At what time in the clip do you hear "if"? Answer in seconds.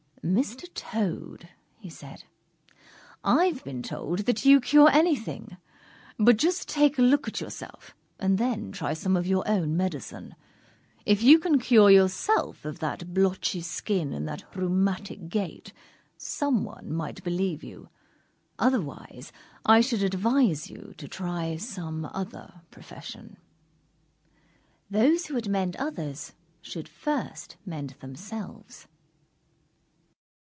11.07-11.23